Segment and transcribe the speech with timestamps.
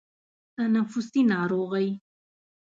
[0.57, 1.89] تنفسي ناروغۍ